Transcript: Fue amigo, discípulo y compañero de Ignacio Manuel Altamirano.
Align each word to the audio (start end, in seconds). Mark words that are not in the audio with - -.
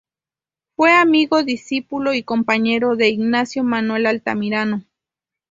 Fue 0.75 0.93
amigo, 0.95 1.43
discípulo 1.43 2.15
y 2.15 2.23
compañero 2.23 2.95
de 2.95 3.09
Ignacio 3.09 3.63
Manuel 3.63 4.07
Altamirano. 4.07 4.83